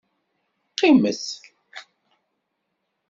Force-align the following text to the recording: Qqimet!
Qqimet! 0.71 1.25